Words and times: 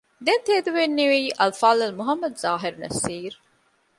ދެން 0.25 0.45
ތެދުވެންނެވީ 0.47 1.21
އަލްފާޟިލް 1.39 1.95
މުޙައްމަދު 1.97 2.37
ޒާހިރު 2.43 2.77
ނަޞީރު 2.83 3.37